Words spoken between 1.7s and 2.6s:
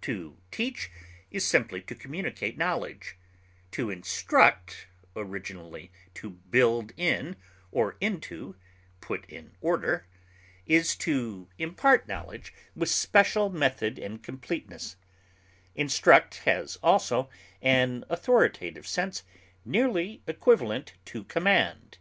to communicate